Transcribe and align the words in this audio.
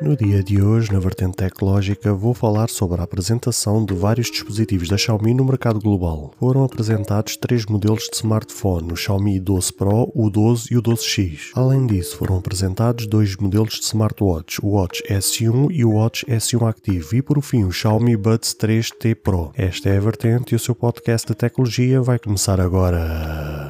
No 0.00 0.16
dia 0.16 0.42
de 0.42 0.62
hoje, 0.62 0.90
na 0.90 0.98
vertente 0.98 1.36
tecnológica, 1.36 2.14
vou 2.14 2.32
falar 2.32 2.70
sobre 2.70 2.98
a 2.98 3.04
apresentação 3.04 3.84
de 3.84 3.92
vários 3.92 4.30
dispositivos 4.30 4.88
da 4.88 4.96
Xiaomi 4.96 5.34
no 5.34 5.44
mercado 5.44 5.78
global. 5.78 6.32
Foram 6.38 6.64
apresentados 6.64 7.36
três 7.36 7.66
modelos 7.66 8.04
de 8.10 8.16
smartphone, 8.16 8.94
o 8.94 8.96
Xiaomi 8.96 9.38
12 9.38 9.74
Pro, 9.74 10.10
o 10.14 10.30
12 10.30 10.72
e 10.72 10.78
o 10.78 10.82
12X. 10.82 11.50
Além 11.54 11.86
disso, 11.86 12.16
foram 12.16 12.38
apresentados 12.38 13.06
dois 13.06 13.36
modelos 13.36 13.74
de 13.74 13.84
smartwatch, 13.84 14.64
o 14.64 14.70
Watch 14.70 15.02
S1 15.06 15.68
e 15.70 15.84
o 15.84 15.90
Watch 15.90 16.24
S1 16.24 16.66
Active, 16.66 17.18
e 17.18 17.22
por 17.22 17.42
fim 17.42 17.64
o 17.64 17.72
Xiaomi 17.72 18.16
Buds 18.16 18.54
3T 18.54 19.14
Pro. 19.16 19.52
Esta 19.54 19.90
é 19.90 19.98
a 19.98 20.00
vertente 20.00 20.54
e 20.54 20.56
o 20.56 20.58
seu 20.58 20.74
podcast 20.74 21.28
de 21.28 21.34
tecnologia 21.34 22.00
vai 22.00 22.18
começar 22.18 22.58
agora. 22.58 23.69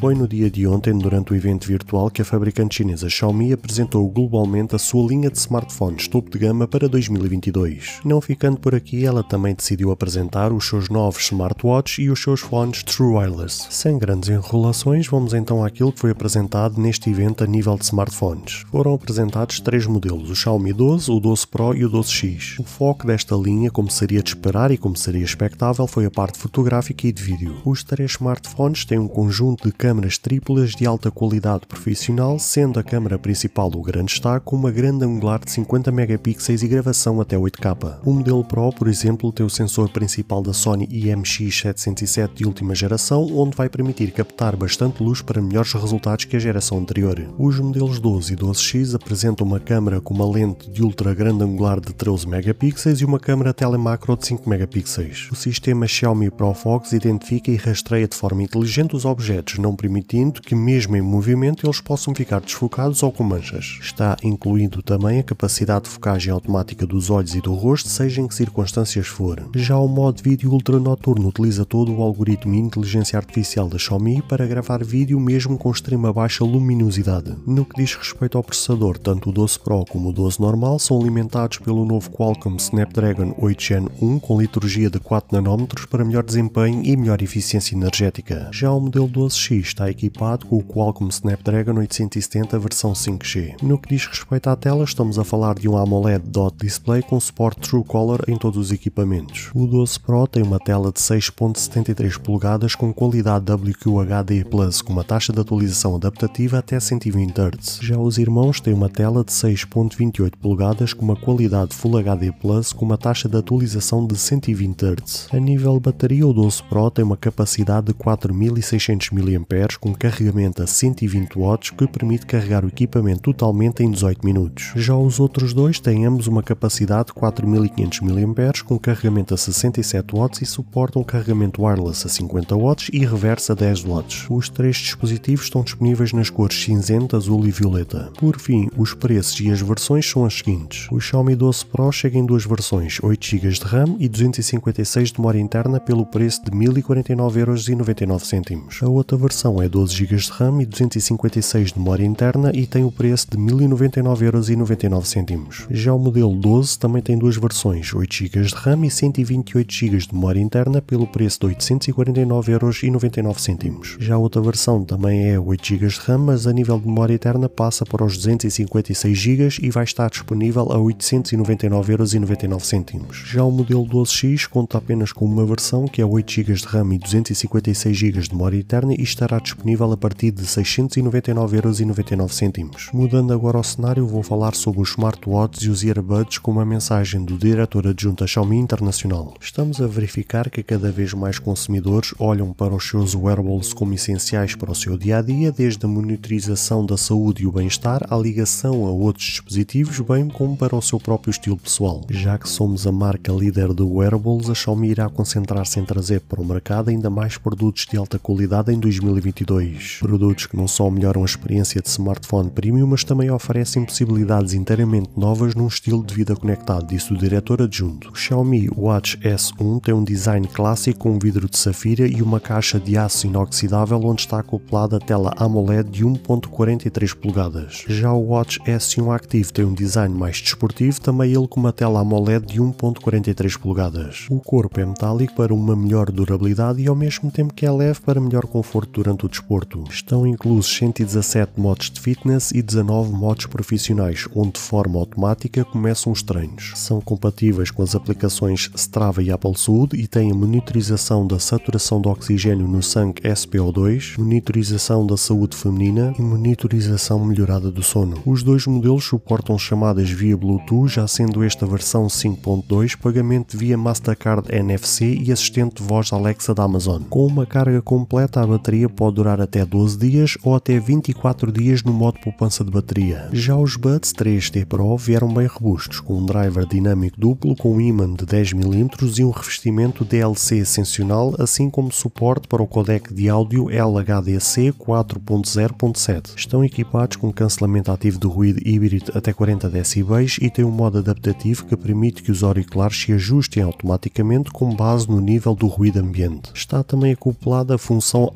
Foi 0.00 0.14
no 0.14 0.28
dia 0.28 0.48
de 0.48 0.64
ontem, 0.64 0.96
durante 0.96 1.32
o 1.32 1.34
evento 1.34 1.66
virtual, 1.66 2.08
que 2.08 2.22
a 2.22 2.24
fabricante 2.24 2.76
chinesa 2.76 3.08
Xiaomi 3.08 3.52
apresentou 3.52 4.08
globalmente 4.08 4.76
a 4.76 4.78
sua 4.78 5.08
linha 5.08 5.28
de 5.28 5.36
smartphones 5.36 6.06
topo 6.06 6.30
de 6.30 6.38
gama 6.38 6.68
para 6.68 6.88
2022. 6.88 7.98
Não 8.04 8.20
ficando 8.20 8.60
por 8.60 8.76
aqui, 8.76 9.04
ela 9.04 9.24
também 9.24 9.56
decidiu 9.56 9.90
apresentar 9.90 10.52
os 10.52 10.68
seus 10.68 10.88
novos 10.88 11.24
smartwatches 11.24 12.06
e 12.06 12.10
os 12.10 12.22
seus 12.22 12.38
fones 12.38 12.84
True 12.84 13.16
Wireless. 13.16 13.66
Sem 13.70 13.98
grandes 13.98 14.28
enrolações, 14.28 15.08
vamos 15.08 15.34
então 15.34 15.64
àquilo 15.64 15.92
que 15.92 15.98
foi 15.98 16.12
apresentado 16.12 16.80
neste 16.80 17.10
evento 17.10 17.42
a 17.42 17.46
nível 17.48 17.76
de 17.76 17.82
smartphones. 17.82 18.64
Foram 18.70 18.94
apresentados 18.94 19.58
três 19.58 19.84
modelos, 19.84 20.30
o 20.30 20.36
Xiaomi 20.36 20.72
12, 20.72 21.10
o 21.10 21.18
12 21.18 21.44
Pro 21.48 21.74
e 21.74 21.84
o 21.84 21.90
12X. 21.90 22.60
O 22.60 22.64
foco 22.64 23.04
desta 23.04 23.34
linha, 23.34 23.68
como 23.68 23.90
seria 23.90 24.22
de 24.22 24.28
esperar 24.28 24.70
e 24.70 24.78
como 24.78 24.96
seria 24.96 25.24
expectável, 25.24 25.88
foi 25.88 26.06
a 26.06 26.10
parte 26.10 26.38
fotográfica 26.38 27.08
e 27.08 27.12
de 27.12 27.20
vídeo. 27.20 27.56
Os 27.64 27.82
três 27.82 28.12
smartphones 28.12 28.84
têm 28.84 29.00
um 29.00 29.08
conjunto 29.08 29.66
de 29.66 29.87
câmaras 29.88 30.18
triplas 30.18 30.72
de 30.72 30.86
alta 30.86 31.10
qualidade 31.10 31.64
profissional, 31.66 32.38
sendo 32.38 32.78
a 32.78 32.82
câmara 32.82 33.18
principal 33.18 33.70
o 33.74 33.80
grande 33.80 34.08
destaque 34.08 34.44
com 34.44 34.54
uma 34.54 34.70
grande 34.70 35.02
angular 35.02 35.40
de 35.42 35.50
50 35.50 35.90
megapixels 35.90 36.62
e 36.62 36.68
gravação 36.68 37.22
até 37.22 37.38
8K. 37.38 38.00
O 38.04 38.12
modelo 38.12 38.44
Pro, 38.44 38.70
por 38.70 38.86
exemplo, 38.86 39.32
tem 39.32 39.46
o 39.46 39.48
sensor 39.48 39.88
principal 39.88 40.42
da 40.42 40.52
Sony 40.52 40.86
IMX707 40.88 42.34
de 42.34 42.44
última 42.44 42.74
geração, 42.74 43.26
onde 43.32 43.56
vai 43.56 43.70
permitir 43.70 44.10
captar 44.10 44.54
bastante 44.56 45.02
luz 45.02 45.22
para 45.22 45.40
melhores 45.40 45.72
resultados 45.72 46.26
que 46.26 46.36
a 46.36 46.38
geração 46.38 46.76
anterior. 46.76 47.26
Os 47.38 47.58
modelos 47.58 47.98
12 47.98 48.34
e 48.34 48.36
12X 48.36 48.94
apresentam 48.94 49.46
uma 49.46 49.58
câmera 49.58 50.02
com 50.02 50.12
uma 50.12 50.30
lente 50.30 50.68
de 50.70 50.82
ultra 50.82 51.14
grande 51.14 51.44
angular 51.44 51.80
de 51.80 51.94
13 51.94 52.28
megapixels 52.28 53.00
e 53.00 53.06
uma 53.06 53.18
câmera 53.18 53.54
telemacro 53.54 54.14
de 54.18 54.26
5 54.26 54.50
megapixels. 54.50 55.30
O 55.32 55.34
sistema 55.34 55.86
Xiaomi 55.86 56.30
Pro 56.30 56.52
Fox 56.52 56.92
identifica 56.92 57.50
e 57.50 57.56
rastreia 57.56 58.06
de 58.06 58.14
forma 58.14 58.42
inteligente 58.42 58.94
os 58.94 59.06
objetos, 59.06 59.58
não 59.58 59.77
permitindo 59.78 60.42
que, 60.42 60.54
mesmo 60.54 60.96
em 60.96 61.00
movimento, 61.00 61.64
eles 61.64 61.80
possam 61.80 62.12
ficar 62.14 62.40
desfocados 62.40 63.02
ou 63.02 63.12
com 63.12 63.22
manchas. 63.22 63.78
Está 63.80 64.16
incluído 64.24 64.82
também 64.82 65.20
a 65.20 65.22
capacidade 65.22 65.84
de 65.84 65.90
focagem 65.90 66.32
automática 66.32 66.84
dos 66.84 67.08
olhos 67.08 67.34
e 67.34 67.40
do 67.40 67.54
rosto, 67.54 67.88
seja 67.88 68.20
em 68.20 68.26
que 68.26 68.34
circunstâncias 68.34 69.06
for. 69.06 69.48
Já 69.54 69.78
o 69.78 69.86
modo 69.86 70.22
vídeo 70.22 70.50
ultra 70.50 70.80
noturno 70.80 71.28
utiliza 71.28 71.64
todo 71.64 71.94
o 71.94 72.02
algoritmo 72.02 72.54
e 72.54 72.58
inteligência 72.58 73.16
artificial 73.16 73.68
da 73.68 73.78
Xiaomi 73.78 74.20
para 74.22 74.46
gravar 74.46 74.84
vídeo 74.84 75.20
mesmo 75.20 75.56
com 75.56 75.70
extrema 75.70 76.12
baixa 76.12 76.44
luminosidade. 76.44 77.36
No 77.46 77.64
que 77.64 77.80
diz 77.80 77.94
respeito 77.94 78.36
ao 78.36 78.44
processador, 78.44 78.98
tanto 78.98 79.30
o 79.30 79.32
12 79.32 79.60
Pro 79.60 79.84
como 79.84 80.08
o 80.08 80.12
12 80.12 80.40
normal 80.40 80.78
são 80.78 81.00
alimentados 81.00 81.58
pelo 81.58 81.84
novo 81.84 82.10
Qualcomm 82.10 82.56
Snapdragon 82.56 83.34
8 83.38 83.62
Gen 83.62 83.88
1 84.02 84.18
com 84.18 84.40
liturgia 84.40 84.90
de 84.90 84.98
4 84.98 85.36
nanômetros 85.36 85.86
para 85.86 86.04
melhor 86.04 86.24
desempenho 86.24 86.82
e 86.84 86.96
melhor 86.96 87.22
eficiência 87.22 87.74
energética. 87.74 88.50
Já 88.52 88.72
o 88.72 88.80
modelo 88.80 89.08
12X 89.08 89.67
está 89.68 89.90
equipado 89.90 90.46
com 90.46 90.56
o 90.56 90.62
Qualcomm 90.62 91.08
Snapdragon 91.08 91.78
870 91.78 92.58
versão 92.58 92.92
5G. 92.92 93.62
No 93.62 93.78
que 93.78 93.90
diz 93.90 94.06
respeito 94.06 94.48
à 94.48 94.56
tela, 94.56 94.84
estamos 94.84 95.18
a 95.18 95.24
falar 95.24 95.54
de 95.54 95.68
um 95.68 95.76
AMOLED 95.76 96.24
Dot 96.28 96.56
Display 96.58 97.02
com 97.02 97.20
suporte 97.20 97.60
True 97.60 97.84
Color 97.84 98.24
em 98.28 98.36
todos 98.36 98.58
os 98.58 98.72
equipamentos. 98.72 99.50
O 99.54 99.66
12 99.66 100.00
Pro 100.00 100.26
tem 100.26 100.42
uma 100.42 100.58
tela 100.58 100.92
de 100.92 101.00
6.73 101.00 102.18
polegadas 102.18 102.74
com 102.74 102.92
qualidade 102.92 103.52
WQHD+, 103.52 104.44
com 104.84 104.92
uma 104.92 105.04
taxa 105.04 105.32
de 105.32 105.40
atualização 105.40 105.96
adaptativa 105.96 106.58
até 106.58 106.78
120 106.78 107.38
Hz. 107.38 107.78
Já 107.82 107.98
os 107.98 108.18
irmãos 108.18 108.60
têm 108.60 108.74
uma 108.74 108.88
tela 108.88 109.24
de 109.24 109.32
6.28 109.32 110.32
polegadas 110.40 110.92
com 110.92 111.04
uma 111.04 111.16
qualidade 111.16 111.74
Full 111.74 111.98
HD+, 111.98 112.32
com 112.76 112.84
uma 112.84 112.98
taxa 112.98 113.28
de 113.28 113.36
atualização 113.36 114.06
de 114.06 114.16
120 114.16 114.82
Hz. 114.82 115.28
A 115.32 115.38
nível 115.38 115.78
bateria, 115.78 116.26
o 116.26 116.32
12 116.32 116.62
Pro 116.64 116.90
tem 116.90 117.04
uma 117.04 117.16
capacidade 117.16 117.88
de 117.88 117.94
4600 117.94 119.10
mAh 119.10 119.57
com 119.78 119.94
carregamento 119.94 120.62
a 120.62 120.66
120 120.66 121.38
watts 121.38 121.70
que 121.70 121.86
permite 121.86 122.26
carregar 122.26 122.64
o 122.64 122.68
equipamento 122.68 123.22
totalmente 123.22 123.82
em 123.82 123.90
18 123.90 124.24
minutos. 124.24 124.72
Já 124.76 124.96
os 124.96 125.18
outros 125.18 125.52
dois 125.52 125.80
têm 125.80 126.06
ambos 126.06 126.26
uma 126.26 126.42
capacidade 126.42 127.08
de 127.08 127.14
4500 127.14 128.00
mAh 128.00 128.64
com 128.64 128.78
carregamento 128.78 129.34
a 129.34 129.36
67 129.36 130.14
watts 130.14 130.42
e 130.42 130.46
suportam 130.46 131.02
carregamento 131.02 131.62
wireless 131.62 132.06
a 132.06 132.10
50 132.10 132.56
watts 132.56 132.90
e 132.92 133.04
reversa 133.04 133.52
a 133.52 133.56
10 133.56 133.82
watts. 133.82 134.26
Os 134.30 134.48
três 134.48 134.76
dispositivos 134.76 135.46
estão 135.46 135.62
disponíveis 135.62 136.12
nas 136.12 136.30
cores 136.30 136.62
cinzento, 136.62 137.16
azul 137.16 137.46
e 137.46 137.50
violeta. 137.50 138.10
Por 138.18 138.38
fim, 138.38 138.68
os 138.76 138.94
preços 138.94 139.40
e 139.40 139.50
as 139.50 139.60
versões 139.60 140.08
são 140.08 140.24
as 140.24 140.34
seguintes. 140.34 140.86
O 140.90 141.00
Xiaomi 141.00 141.34
12 141.34 141.66
Pro 141.66 141.90
chega 141.90 142.18
em 142.18 142.26
duas 142.26 142.44
versões, 142.44 142.98
8 143.02 143.26
GB 143.26 143.48
de 143.48 143.64
RAM 143.64 143.96
e 143.98 144.08
256 144.08 145.12
de 145.12 145.20
memória 145.20 145.40
interna 145.40 145.80
pelo 145.80 146.04
preço 146.04 146.44
de 146.44 146.50
1049,99€. 146.50 148.82
A 148.82 148.88
outra 148.88 149.16
versão 149.16 149.47
é 149.62 149.68
12 149.68 149.94
GB 149.94 150.16
de 150.16 150.30
RAM 150.30 150.62
e 150.62 150.66
256 150.66 151.72
de 151.72 151.78
memória 151.78 152.04
interna 152.04 152.50
e 152.54 152.66
tem 152.66 152.84
o 152.84 152.92
preço 152.92 153.26
de 153.30 153.38
1099,99€. 153.38 155.66
Já 155.70 155.94
o 155.94 155.98
modelo 155.98 156.34
12 156.34 156.78
também 156.78 157.02
tem 157.02 157.16
duas 157.16 157.36
versões, 157.36 157.94
8 157.94 158.14
GB 158.14 158.42
de 158.42 158.54
RAM 158.54 158.84
e 158.84 158.90
128 158.90 159.72
GB 159.72 159.96
de 159.98 160.14
memória 160.14 160.40
interna 160.40 160.82
pelo 160.82 161.06
preço 161.06 161.40
de 161.40 161.46
849,99€. 161.54 163.96
Já 163.98 164.16
a 164.16 164.18
outra 164.18 164.42
versão 164.42 164.84
também 164.84 165.30
é 165.30 165.40
8 165.40 165.66
GB 165.66 165.86
de 165.86 165.98
RAM, 166.00 166.18
mas 166.18 166.46
a 166.46 166.52
nível 166.52 166.78
de 166.78 166.86
memória 166.86 167.14
interna 167.14 167.48
passa 167.48 167.86
para 167.86 168.04
os 168.04 168.14
256 168.16 169.18
GB 169.18 169.48
e 169.62 169.70
vai 169.70 169.84
estar 169.84 170.10
disponível 170.10 170.70
a 170.70 170.76
899,99€. 170.76 173.24
Já 173.24 173.42
o 173.42 173.50
modelo 173.50 173.86
12X 173.86 174.46
conta 174.46 174.76
apenas 174.78 175.12
com 175.12 175.24
uma 175.24 175.46
versão 175.46 175.86
que 175.86 176.02
é 176.02 176.06
8 176.06 176.30
GB 176.30 176.52
de 176.54 176.66
RAM 176.66 176.94
e 176.94 176.98
256 176.98 177.96
GB 177.96 178.20
de 178.20 178.32
memória 178.32 178.58
interna 178.58 178.92
e 178.94 179.02
estará 179.02 179.37
disponível 179.40 179.92
a 179.92 179.96
partir 179.96 180.30
de 180.30 180.44
699,99€. 180.44 182.92
Mudando 182.92 183.32
agora 183.32 183.56
ao 183.58 183.64
cenário, 183.64 184.06
vou 184.06 184.22
falar 184.22 184.54
sobre 184.54 184.80
os 184.80 184.90
smartwatches 184.90 185.64
e 185.64 185.68
os 185.68 185.84
earbuds 185.84 186.38
com 186.38 186.50
uma 186.50 186.64
mensagem 186.64 187.24
do 187.24 187.38
diretor 187.38 187.86
adjunto 187.86 188.24
da 188.24 188.26
Xiaomi 188.26 188.58
Internacional. 188.58 189.34
Estamos 189.40 189.80
a 189.80 189.86
verificar 189.86 190.50
que 190.50 190.62
cada 190.62 190.90
vez 190.90 191.14
mais 191.14 191.38
consumidores 191.38 192.12
olham 192.18 192.52
para 192.52 192.74
os 192.74 192.88
seus 192.88 193.14
wearables 193.14 193.72
como 193.72 193.94
essenciais 193.94 194.54
para 194.54 194.72
o 194.72 194.74
seu 194.74 194.98
dia 194.98 195.18
a 195.18 195.22
dia, 195.22 195.52
desde 195.52 195.84
a 195.84 195.88
monitorização 195.88 196.84
da 196.84 196.96
saúde 196.96 197.44
e 197.44 197.46
o 197.46 197.52
bem-estar 197.52 198.12
à 198.12 198.16
ligação 198.16 198.86
a 198.86 198.90
outros 198.90 199.26
dispositivos, 199.26 200.00
bem 200.00 200.28
como 200.28 200.56
para 200.56 200.74
o 200.74 200.82
seu 200.82 200.98
próprio 200.98 201.30
estilo 201.30 201.56
pessoal. 201.56 202.04
Já 202.10 202.38
que 202.38 202.48
somos 202.48 202.86
a 202.86 202.92
marca 202.92 203.32
líder 203.32 203.72
de 203.74 203.82
wearables, 203.82 204.50
a 204.50 204.54
Xiaomi 204.54 204.88
irá 204.88 205.08
concentrar-se 205.08 205.78
em 205.78 205.84
trazer 205.84 206.20
para 206.20 206.40
o 206.40 206.44
mercado 206.44 206.90
ainda 206.90 207.08
mais 207.08 207.36
produtos 207.36 207.86
de 207.86 207.96
alta 207.96 208.18
qualidade 208.18 208.72
em 208.72 208.78
2022 208.78 209.27
2022. 209.32 209.98
Produtos 210.00 210.46
que 210.46 210.56
não 210.56 210.66
só 210.66 210.90
melhoram 210.90 211.22
a 211.22 211.24
experiência 211.24 211.80
de 211.80 211.88
smartphone 211.88 212.50
premium, 212.50 212.86
mas 212.86 213.04
também 213.04 213.30
oferecem 213.30 213.84
possibilidades 213.84 214.54
inteiramente 214.54 215.10
novas 215.16 215.54
num 215.54 215.66
estilo 215.66 216.04
de 216.04 216.14
vida 216.14 216.34
conectado, 216.34 216.86
disse 216.86 217.12
o 217.12 217.16
diretor 217.16 217.62
adjunto. 217.62 218.10
O 218.10 218.14
Xiaomi 218.14 218.68
Watch 218.76 219.18
S1 219.18 219.82
tem 219.82 219.94
um 219.94 220.04
design 220.04 220.46
clássico 220.48 221.00
com 221.00 221.12
um 221.12 221.18
vidro 221.18 221.48
de 221.48 221.58
safira 221.58 222.06
e 222.06 222.22
uma 222.22 222.40
caixa 222.40 222.78
de 222.78 222.96
aço 222.96 223.26
inoxidável 223.26 224.00
onde 224.02 224.22
está 224.22 224.40
acoplada 224.40 224.96
a 224.96 225.00
tela 225.00 225.32
AMOLED 225.36 225.90
de 225.90 226.04
1.43 226.04 227.14
polegadas. 227.14 227.84
Já 227.88 228.12
o 228.12 228.28
Watch 228.28 228.58
S1 228.60 229.14
Active 229.14 229.52
tem 229.52 229.64
um 229.64 229.74
design 229.74 230.14
mais 230.14 230.40
desportivo, 230.40 231.00
também 231.00 231.32
ele 231.32 231.46
com 231.46 231.60
uma 231.60 231.72
tela 231.72 232.00
AMOLED 232.00 232.46
de 232.46 232.60
1.43 232.60 233.58
polegadas. 233.58 234.26
O 234.30 234.40
corpo 234.40 234.80
é 234.80 234.86
metálico 234.86 235.34
para 235.34 235.54
uma 235.54 235.76
melhor 235.76 236.10
durabilidade 236.10 236.82
e 236.82 236.88
ao 236.88 236.96
mesmo 236.96 237.30
tempo 237.30 237.54
que 237.54 237.66
é 237.66 237.70
leve 237.70 238.00
para 238.00 238.20
melhor 238.20 238.46
conforto 238.46 238.90
durante 238.92 239.17
o 239.26 239.28
desporto. 239.28 239.84
Estão 239.90 240.26
inclusos 240.26 240.74
117 240.76 241.52
modos 241.58 241.90
de 241.90 242.00
fitness 242.00 242.50
e 242.50 242.62
19 242.62 243.12
modos 243.12 243.46
profissionais, 243.46 244.26
onde 244.34 244.52
de 244.52 244.60
forma 244.60 244.98
automática 244.98 245.64
começam 245.64 246.12
os 246.12 246.22
treinos. 246.22 246.72
São 246.76 247.00
compatíveis 247.00 247.70
com 247.70 247.82
as 247.82 247.94
aplicações 247.94 248.70
Strava 248.74 249.22
e 249.22 249.30
Apple 249.30 249.56
Suud 249.56 249.96
e 249.96 250.06
têm 250.06 250.30
a 250.30 250.34
monitorização 250.34 251.26
da 251.26 251.38
saturação 251.38 252.00
de 252.00 252.08
oxigênio 252.08 252.66
no 252.68 252.82
sangue 252.82 253.22
SPO2, 253.22 254.18
monitorização 254.18 255.06
da 255.06 255.16
saúde 255.16 255.56
feminina 255.56 256.14
e 256.18 256.22
monitorização 256.22 257.24
melhorada 257.24 257.70
do 257.70 257.82
sono. 257.82 258.22
Os 258.26 258.42
dois 258.42 258.66
modelos 258.66 259.04
suportam 259.04 259.58
chamadas 259.58 260.10
via 260.10 260.36
Bluetooth, 260.36 260.88
já 260.88 261.06
sendo 261.06 261.42
esta 261.42 261.66
versão 261.66 262.06
5.2 262.06 262.96
pagamento 262.96 263.56
via 263.56 263.76
Mastercard 263.76 264.54
NFC 264.54 265.14
e 265.14 265.32
assistente 265.32 265.76
de 265.76 265.82
voz 265.82 266.12
Alexa 266.12 266.54
da 266.54 266.62
Amazon. 266.62 267.02
Com 267.08 267.26
uma 267.26 267.46
carga 267.46 267.80
completa, 267.80 268.40
a 268.40 268.46
bateria 268.46 268.88
pode 268.98 269.14
durar 269.14 269.40
até 269.40 269.64
12 269.64 269.96
dias 269.96 270.36
ou 270.42 270.56
até 270.56 270.76
24 270.76 271.52
dias 271.52 271.84
no 271.84 271.92
modo 271.92 272.18
poupança 272.18 272.64
de 272.64 272.70
bateria. 272.72 273.28
Já 273.32 273.56
os 273.56 273.76
Buds 273.76 274.12
3T 274.12 274.66
Pro 274.66 274.96
vieram 274.96 275.32
bem 275.32 275.46
robustos, 275.46 276.00
com 276.00 276.18
um 276.18 276.26
driver 276.26 276.66
dinâmico 276.66 277.16
duplo 277.16 277.54
com 277.54 277.76
um 277.76 277.80
ímã 277.80 278.12
de 278.12 278.26
10mm 278.26 279.18
e 279.18 279.24
um 279.24 279.30
revestimento 279.30 280.04
DLC 280.04 280.56
excepcional, 280.56 281.32
assim 281.38 281.70
como 281.70 281.92
suporte 281.92 282.48
para 282.48 282.60
o 282.60 282.66
codec 282.66 283.14
de 283.14 283.28
áudio 283.28 283.68
LHDC 283.70 284.72
4.0.7. 284.72 286.32
Estão 286.36 286.64
equipados 286.64 287.18
com 287.18 287.32
cancelamento 287.32 287.92
ativo 287.92 288.18
de 288.18 288.26
ruído 288.26 288.60
híbrido 288.66 289.12
até 289.14 289.32
40 289.32 289.68
dB 289.68 290.26
e 290.42 290.50
têm 290.50 290.64
um 290.64 290.72
modo 290.72 290.98
adaptativo 290.98 291.66
que 291.66 291.76
permite 291.76 292.20
que 292.20 292.32
os 292.32 292.42
auriculares 292.42 293.00
se 293.00 293.12
ajustem 293.12 293.62
automaticamente 293.62 294.50
com 294.50 294.74
base 294.74 295.08
no 295.08 295.20
nível 295.20 295.54
do 295.54 295.68
ruído 295.68 296.00
ambiente. 296.00 296.50
Está 296.52 296.82
também 296.82 297.12
acoplada 297.12 297.76
a 297.76 297.78
função 297.78 298.32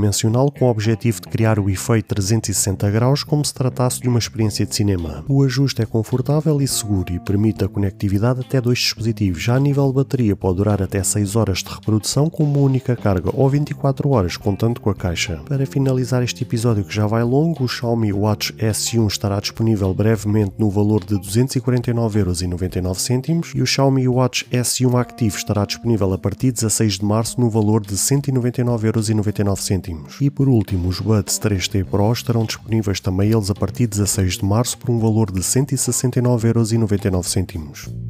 audiodimensional 0.00 0.50
com 0.50 0.64
o 0.64 0.70
objetivo 0.70 1.20
de 1.20 1.28
criar 1.28 1.58
o 1.58 1.68
efeito 1.68 2.14
360 2.14 2.90
graus 2.90 3.22
como 3.22 3.44
se 3.44 3.52
tratasse 3.52 4.00
de 4.00 4.08
uma 4.08 4.18
experiência 4.18 4.64
de 4.64 4.74
cinema. 4.74 5.22
O 5.28 5.42
ajuste 5.42 5.82
é 5.82 5.86
confortável 5.86 6.58
e 6.60 6.66
seguro 6.66 7.12
e 7.12 7.20
permite 7.20 7.62
a 7.64 7.68
conectividade 7.68 8.40
até 8.40 8.58
dois 8.60 8.78
dispositivos. 8.78 9.42
Já 9.42 9.56
a 9.56 9.60
nível 9.60 9.88
de 9.88 9.94
bateria 9.94 10.34
pode 10.34 10.56
durar 10.56 10.82
até 10.82 11.02
6 11.02 11.36
horas 11.36 11.58
de 11.58 11.68
reprodução 11.70 12.30
com 12.30 12.44
uma 12.44 12.58
única 12.58 12.96
carga 12.96 13.30
ou 13.34 13.48
24 13.48 14.08
horas 14.10 14.36
contando 14.36 14.80
com 14.80 14.90
a 14.90 14.94
caixa. 14.94 15.40
Para 15.46 15.66
finalizar 15.66 16.22
este 16.22 16.44
episódio 16.44 16.84
que 16.84 16.94
já 16.94 17.06
vai 17.06 17.22
longo, 17.22 17.64
o 17.64 17.68
Xiaomi 17.68 18.12
Watch 18.12 18.52
S1 18.54 19.06
estará 19.06 19.40
disponível 19.40 19.94
brevemente 19.94 20.54
no 20.58 20.68
valor 20.70 21.04
de 21.04 21.16
249,99€ 21.16 23.54
e 23.54 23.62
o 23.62 23.66
Xiaomi 23.66 24.08
Watch 24.08 24.46
S1 24.50 25.00
Active 25.00 25.36
estará 25.36 25.64
disponível 25.64 26.12
a 26.12 26.18
partir 26.18 26.48
de 26.48 26.54
16 26.60 26.98
de 26.98 27.04
março 27.04 27.40
no 27.40 27.48
valor 27.50 27.84
de 27.84 27.94
199,99€. 27.94 29.89
E 30.20 30.30
por 30.30 30.48
último, 30.48 30.88
os 30.88 31.00
Buds 31.00 31.38
3T 31.38 31.84
Pro 31.84 32.12
estarão 32.12 32.44
disponíveis 32.44 32.98
também 33.00 33.30
eles 33.30 33.50
a 33.50 33.54
partir 33.54 33.84
de 33.84 33.98
16 33.98 34.38
de 34.38 34.44
março 34.44 34.76
por 34.78 34.90
um 34.90 34.98
valor 34.98 35.30
de 35.30 35.40
169,99€. 35.40 38.09